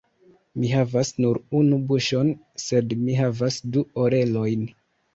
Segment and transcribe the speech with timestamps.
[0.61, 2.33] Mi havas nur unu buŝon,
[2.65, 4.71] sed mi havas du orelojn.